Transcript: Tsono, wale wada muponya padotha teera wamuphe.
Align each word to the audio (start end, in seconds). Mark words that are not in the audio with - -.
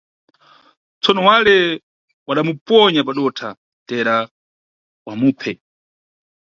Tsono, 1.01 1.21
wale 1.29 1.55
wada 2.27 2.41
muponya 2.47 3.01
padotha 3.07 3.47
teera 3.87 4.15
wamuphe. 5.07 5.51